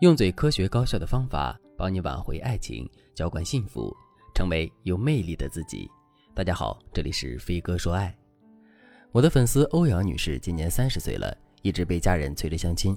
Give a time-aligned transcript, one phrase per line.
[0.00, 3.96] 用最科学高效的方法帮你挽回爱情，浇灌幸福，
[4.34, 5.90] 成为有魅力的自己。
[6.34, 8.14] 大家好，这里是飞哥说爱。
[9.10, 12.94] 我的粉丝欧阳女士今年三十岁了，一直被家人催着相亲，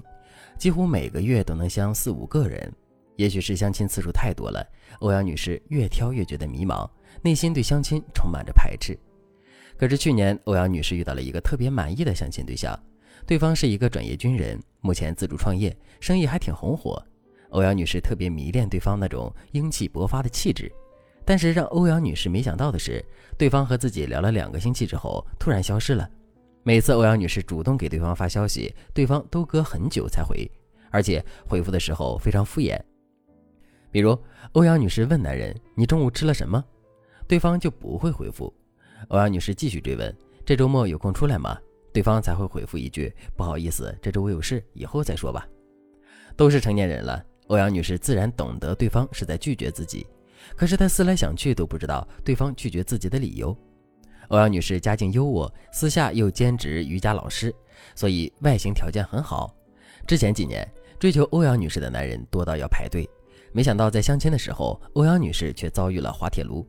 [0.58, 2.70] 几乎每个月都能相四五个人。
[3.16, 4.62] 也许是相亲次数太多了，
[4.98, 6.86] 欧阳女士越挑越觉得迷茫，
[7.22, 8.94] 内心对相亲充满着排斥。
[9.78, 12.78] 可是去年，欧阳女士遇到了一个特别满意的相亲对象。
[13.26, 17.02] 对方是一个转业军人，目前自主创业，生意还挺红火。
[17.50, 20.70] 欧阳女士特别迷恋对方那种英气勃发的气质，
[21.24, 23.04] 但是让欧阳女士没想到的是，
[23.36, 26.08] 对方和自己聊了两个星期之后突然消失了。
[26.62, 30.48] 每次欧阳女士主动给对方发消息，对方都隔很久才回，
[30.90, 32.80] 而且回复的时候非常敷衍。
[33.90, 34.16] 比如
[34.52, 36.62] 欧阳女士问男人：“你中午吃了什么？”
[37.26, 38.52] 对方就不会回复。
[39.08, 41.58] 欧阳女士继续追问：“这周末有空出来吗？”
[41.92, 45.46] 对方才会回复一句：“不好意思，这周我有事，以后再说吧。”
[46.36, 50.06] 都是成年人了，欧阳女士自然懂得对方是在拒绝自己。
[50.56, 53.56] 可是她思来想去都不知道对方拒绝自己的理由。
[54.28, 57.54] 欧阳女士家境优渥，私下又兼职瑜伽老师，
[57.94, 59.54] 所以外形条件很好。
[60.06, 60.66] 之前几年
[60.98, 63.08] 追求欧阳女士的男人多到要排队，
[63.52, 66.66] 没想到在相亲的时候，欧阳女士却遭遇了滑铁卢。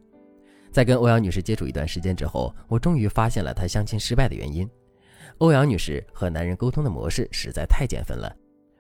[0.72, 4.68] 在跟欧阳女士接触一段时间之后，我终于发现了她相亲失败的原因。
[5.40, 8.34] 欧阳女士和男人沟通的模式实在太减分了。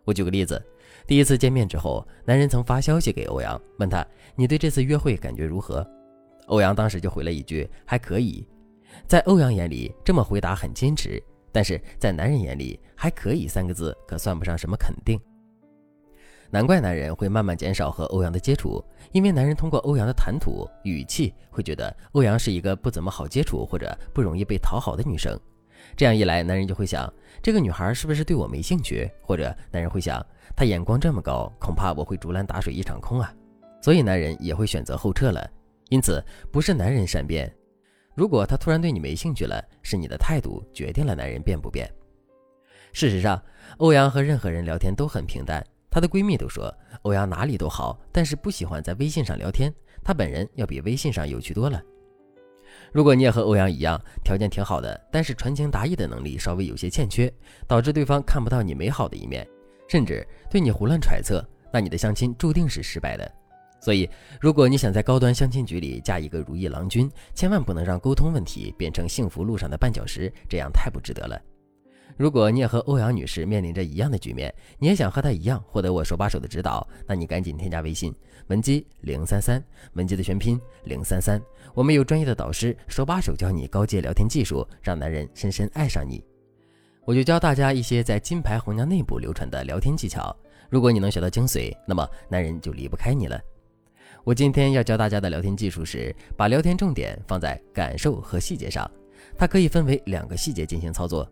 [0.03, 0.61] 我举个例子，
[1.05, 5.88] 第一次见面之后，男人曾发消息给欧阳，问他：“你对这次约会感觉如何？”
[6.47, 8.47] 欧阳当时就回了一句：“还可以。”
[9.07, 15.19] 在欧阳眼里，这么回答很矜持；但是在男人眼里，“还可以”三个字可算不上什么肯定。
[16.49, 25.39] 难怪男人会慢慢减少和欧阳的接触，因为男人通过欧阳的谈吐、语气，会觉得欧阳是一个不怎么好接触或者不容易被讨好的女生。
[25.95, 29.09] 这样一来，男人就会想，这个女孩是不是对我没兴趣？
[29.21, 33.33] 或者男人会想，她眼光这么高，恐怕我会竹篮打水一场空啊。
[33.81, 35.50] 所以男人也会选择后撤了。
[35.89, 37.53] 因此，不是男人善变，
[38.16, 41.91] 如果他突然对你没兴趣了，是你的态度决定了男人变不变。
[42.94, 43.41] 事实上，
[43.77, 45.66] 欧阳和任何人聊天都很平淡。
[45.89, 49.73] 她的闺蜜都说，欧阳哪里都好，但是不喜欢在微信上聊天，
[50.03, 51.81] 她本人要比微信上有趣多了。
[52.91, 57.31] 如果你也和欧阳一样，条件挺好的，但是传情达意的能力稍微有些欠缺，
[57.68, 59.47] 导致对方看不到你美好的一面，
[59.88, 61.41] 甚至对你胡乱揣测，
[61.72, 63.31] 那你的相亲注定是失败的。
[63.80, 64.09] 所以，
[64.40, 71.41] 如果你想在高端相亲局里嫁一个如意郎君，千万不能让沟通问题变成幸福路上的绊脚石，这样太不值得了。
[72.21, 78.13] 如果你也和欧阳女士面临着一样的局面，你也想和她一样获得我手把手的指导，那你赶紧添加微信
[78.45, 79.59] 文姬零三三，
[79.93, 81.41] 文姬的全拼零三三，
[81.73, 86.23] 我们有专业的导师手把手教你高阶聊天技术，让男人深深爱上你。
[87.05, 90.31] 我就教大家一些在金牌红娘内部流传的聊天技巧，
[90.69, 93.41] 如果你能学到精髓，那么男人就离不开你了。
[94.23, 98.88] 我今天要教大家的聊天技术是把聊天重点放在感受和细节上，
[99.35, 101.27] 它可以分为两个细节进行操作。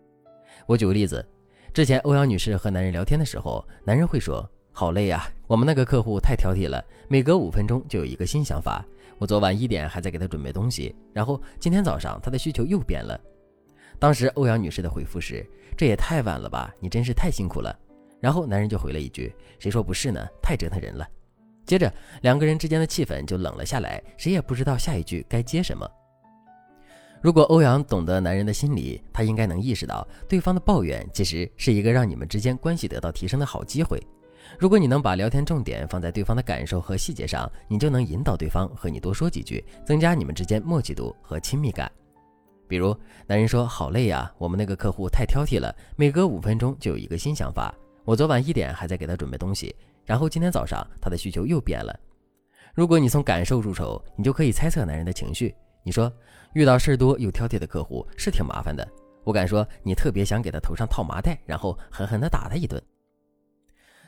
[0.66, 1.26] 我举个例子，
[1.72, 8.84] 之前欧阳女士和男人聊天的时候，男人会说：“好累呀，我们那个客户太挑剔了，每隔五分钟就有一个新想法。
[9.18, 13.18] 我昨晚一点还在给他准备东西，然后今天早上他的需求又变了。”
[13.98, 17.76] 当时欧阳女士的回复是：“这也太晚了吧，你真是太辛苦了。”
[18.20, 20.26] 然后男人就回了一句：“谁说不是呢？
[20.42, 21.06] 太折腾人了。”
[21.66, 25.88] 接着两个人之间的气氛就冷了下来，谁也不知道下一句该接什么。
[27.22, 34.02] 如果欧阳懂得男人的心理，他应该能意识到对方的抱怨其实是一个让你们之间关系得到提升的好机会。
[34.58, 41.90] 如果你能把聊天重点放在对方的感受和细节上，你就能引导对方和你多说几句，增加你们之间默契度和亲密感。
[42.66, 47.74] 比如，男人说：“好累呀，我们那个客户太挑剔了，每隔五分钟就有一个新想法。
[48.04, 49.74] 我昨晚一点还在给他准备东西，
[50.06, 51.94] 然后今天早上他的需求又变了。”
[52.74, 55.54] 如果你从感受入手，你就可以猜测男人的情绪。
[55.82, 56.12] 你说
[56.54, 58.86] 遇到事儿多又挑剔的客户是挺麻烦的，
[59.24, 62.80] 我敢说你特别想给他头上套麻袋，然后狠狠地打他一顿。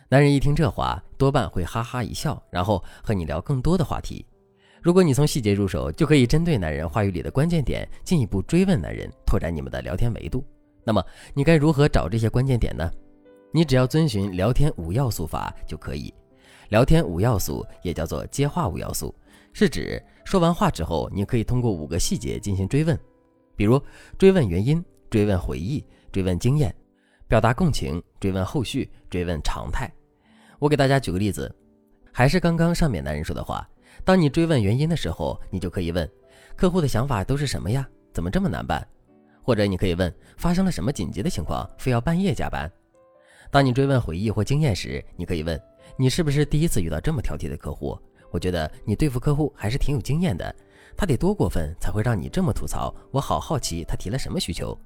[0.09, 4.27] 男人一听这话，多半会哈哈一笑，然后和你聊更多的话题。
[4.83, 10.45] 如果你从细节入手，就可以针对男人话语里的关键点，进一步追问男人，拓展你们的聊天维度。
[10.85, 11.03] 那么
[11.33, 12.91] 你该如何找这些关键点呢？
[13.53, 16.13] 你只要遵循聊天五要素法就可以。
[16.71, 19.15] 聊天五要素也叫做接话五要素。
[19.53, 22.99] 是指说完话之后，你可以通过五个细节进行追问，
[23.55, 23.81] 比如
[24.19, 26.75] 追问原因、追问回忆、追问经验、
[27.29, 29.93] 表达共情、追问后续、追问常态。
[30.59, 31.55] 我给大家举个例子，
[32.13, 33.69] 还是刚刚上面男人说的话。
[34.05, 36.11] 当你追问原因的时候，你就可以问
[36.57, 37.87] 客户的想法都是什么呀？
[38.13, 38.87] 怎么这么难办？
[39.43, 42.71] 或者你可以问发生了什么紧急的情况，非要半夜加班？
[43.51, 45.61] 当你追问回忆或经验时，你可以问
[45.99, 47.99] 你是不是第一次遇到这么挑剔的客户？
[48.33, 50.53] 我觉得你对付客户还是挺有经验的。
[50.97, 52.95] 他得多过分才会让你这么吐槽？
[53.11, 54.77] 我好好奇他提了什么需求。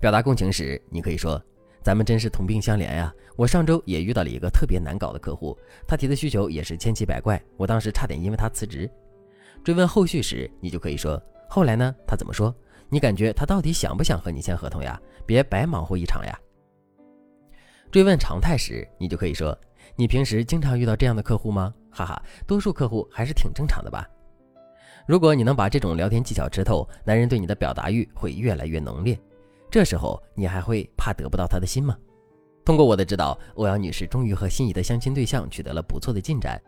[0.00, 1.40] 表达共情时，你可以说
[1.80, 3.14] ：“咱们真是同病相怜呀！
[3.36, 5.56] 我上周也遇到了一个特别难搞的客户，
[5.86, 8.90] 他提的需求也是千奇百怪，我当时差点因为他辞职。”
[9.62, 11.94] 追问后续时，你就可以说：“后来呢？
[12.06, 12.54] 他怎么说？
[12.88, 15.00] 你感觉他到底想不想和你签合同呀？
[15.24, 16.36] 别白忙活一场呀！”
[17.92, 19.56] 追问常态时，你就可以说
[19.94, 24.08] ：“你平时经常遇到这样的客户吗？”哈哈，多数客户还是挺正常的吧。
[25.06, 29.18] 如果你能把这种聊天技巧吃透，男人对你的表达欲会越来越浓烈。
[29.70, 31.96] 这时候你还会怕得不到他的心吗？
[32.64, 36.60] 通过我的指导，欧阳女士终于和心仪的相亲对象取得了不错的进展。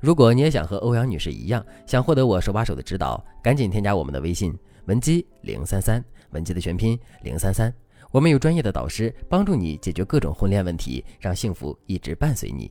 [0.00, 4.56] 如果你也想和欧阳女士一样，想获得我手把手的指导，赶紧添加我们的微信
[4.86, 7.72] 文姬零三三，文姬的全拼零三三。
[8.10, 12.70] 我们有专业的导师帮助你解决各种婚恋问题，让幸福一直伴随你。